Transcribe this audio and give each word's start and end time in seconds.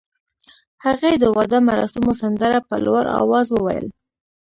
هغې 0.85 1.11
د 1.21 1.23
واده 1.35 1.59
مراسمو 1.69 2.11
سندره 2.21 2.59
په 2.69 2.75
لوړ 2.85 3.03
اواز 3.21 3.47
وویل. 3.51 3.85